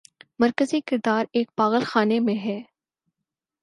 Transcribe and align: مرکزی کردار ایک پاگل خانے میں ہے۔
مرکزی 0.39 0.81
کردار 0.81 1.25
ایک 1.31 1.47
پاگل 1.57 1.83
خانے 1.83 2.19
میں 2.19 2.35
ہے۔ 2.35 2.59